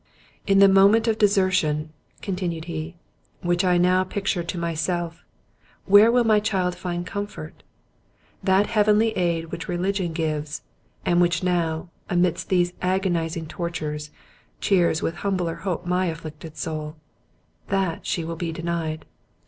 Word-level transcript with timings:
"In 0.47 0.57
the 0.57 0.67
moment 0.67 1.07
of 1.07 1.19
desertion," 1.19 1.93
continued 2.23 2.65
he, 2.65 2.95
"which 3.41 3.63
I 3.63 3.77
now 3.77 4.03
picture 4.03 4.41
to 4.41 4.57
myself, 4.57 5.23
where 5.85 6.11
will 6.11 6.23
my 6.23 6.39
child 6.39 6.73
find 6.73 7.05
comfort? 7.05 7.61
That 8.41 8.65
heavenly 8.65 9.15
aid 9.15 9.51
which 9.51 9.67
religion 9.67 10.11
gives, 10.11 10.63
and 11.05 11.21
which 11.21 11.43
now, 11.43 11.89
amidst 12.09 12.49
these 12.49 12.73
agonizing 12.81 13.45
tortures, 13.45 14.09
cheers 14.59 15.03
with 15.03 15.17
humbler 15.17 15.57
hope 15.57 15.85
my 15.85 16.07
afflicted 16.07 16.57
soul; 16.57 16.95
that, 17.67 18.07
she 18.07 18.25
will 18.25 18.35
be 18.35 18.51
denied." 18.51 19.05